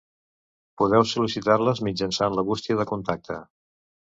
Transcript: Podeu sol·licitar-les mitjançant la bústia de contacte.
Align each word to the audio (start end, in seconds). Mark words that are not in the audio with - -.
Podeu 0.81 1.03
sol·licitar-les 1.11 1.83
mitjançant 1.89 2.39
la 2.39 2.45
bústia 2.51 2.79
de 2.81 2.89
contacte. 2.95 3.39